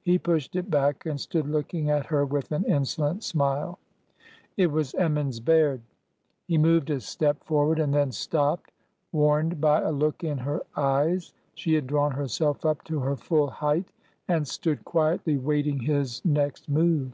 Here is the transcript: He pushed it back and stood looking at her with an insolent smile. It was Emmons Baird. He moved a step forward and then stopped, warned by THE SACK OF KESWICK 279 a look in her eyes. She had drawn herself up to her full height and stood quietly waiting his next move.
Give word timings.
He 0.00 0.16
pushed 0.18 0.56
it 0.56 0.70
back 0.70 1.04
and 1.04 1.20
stood 1.20 1.46
looking 1.46 1.90
at 1.90 2.06
her 2.06 2.24
with 2.24 2.50
an 2.50 2.64
insolent 2.64 3.22
smile. 3.22 3.78
It 4.56 4.68
was 4.70 4.94
Emmons 4.94 5.38
Baird. 5.38 5.82
He 6.46 6.56
moved 6.56 6.88
a 6.88 6.98
step 6.98 7.44
forward 7.44 7.78
and 7.78 7.92
then 7.92 8.10
stopped, 8.10 8.72
warned 9.12 9.60
by 9.60 9.80
THE 9.80 9.88
SACK 9.88 9.92
OF 9.94 9.98
KESWICK 10.16 10.20
279 10.38 10.38
a 10.38 10.38
look 10.38 10.38
in 10.40 10.44
her 10.46 10.82
eyes. 10.82 11.34
She 11.52 11.74
had 11.74 11.86
drawn 11.86 12.12
herself 12.12 12.64
up 12.64 12.84
to 12.84 13.00
her 13.00 13.16
full 13.16 13.50
height 13.50 13.92
and 14.26 14.48
stood 14.48 14.82
quietly 14.86 15.36
waiting 15.36 15.80
his 15.80 16.24
next 16.24 16.70
move. 16.70 17.12